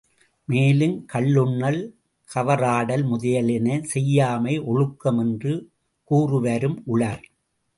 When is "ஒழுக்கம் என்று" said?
4.63-5.53